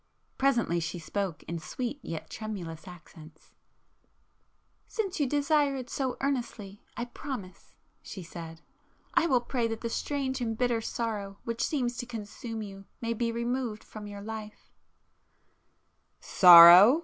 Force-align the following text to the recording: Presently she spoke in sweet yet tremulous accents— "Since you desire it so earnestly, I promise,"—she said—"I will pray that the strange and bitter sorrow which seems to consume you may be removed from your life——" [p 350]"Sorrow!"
Presently 0.39 0.79
she 0.79 0.97
spoke 0.97 1.43
in 1.43 1.59
sweet 1.59 1.99
yet 2.01 2.27
tremulous 2.27 2.87
accents— 2.87 3.53
"Since 4.87 5.19
you 5.19 5.27
desire 5.27 5.75
it 5.75 5.91
so 5.91 6.17
earnestly, 6.21 6.81
I 6.97 7.05
promise,"—she 7.05 8.23
said—"I 8.23 9.27
will 9.27 9.41
pray 9.41 9.67
that 9.67 9.81
the 9.81 9.91
strange 9.91 10.41
and 10.41 10.57
bitter 10.57 10.81
sorrow 10.81 11.37
which 11.43 11.63
seems 11.63 11.97
to 11.97 12.07
consume 12.07 12.63
you 12.63 12.85
may 12.99 13.13
be 13.13 13.31
removed 13.31 13.83
from 13.83 14.07
your 14.07 14.21
life——" 14.21 14.71
[p 16.19 16.25
350]"Sorrow!" 16.25 16.99